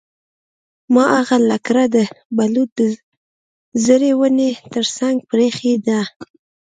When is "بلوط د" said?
2.37-2.81